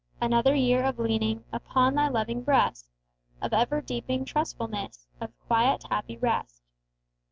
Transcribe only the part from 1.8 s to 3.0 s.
Thy loving breast,